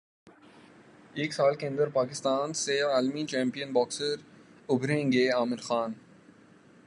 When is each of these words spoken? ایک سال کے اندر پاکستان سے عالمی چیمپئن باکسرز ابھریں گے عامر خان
ایک 1.13 1.33
سال 1.33 1.55
کے 1.55 1.67
اندر 1.67 1.89
پاکستان 1.89 2.53
سے 2.53 2.79
عالمی 2.81 3.25
چیمپئن 3.25 3.73
باکسرز 3.73 4.19
ابھریں 4.69 5.11
گے 5.11 5.29
عامر 5.29 5.61
خان 5.61 5.93